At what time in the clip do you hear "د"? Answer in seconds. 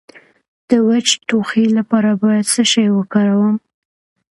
0.69-0.71